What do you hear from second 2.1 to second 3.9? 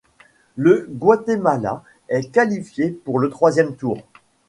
qualifié pour le troisième